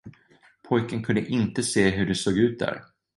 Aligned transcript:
Pojken 0.63 1.01
kunde 1.03 1.25
inte 1.25 1.63
se 1.63 1.89
hur 1.89 2.05
det 2.07 2.15
såg 2.15 2.37
ut 2.37 2.59
där. 2.59 2.83